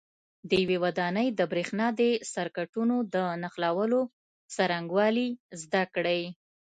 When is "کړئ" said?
5.95-6.21